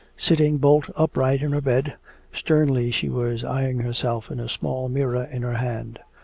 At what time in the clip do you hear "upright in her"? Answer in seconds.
0.95-1.61